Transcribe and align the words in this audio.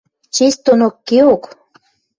–Честь 0.35 0.61
донок 0.65 0.95
кеок... 1.07 1.43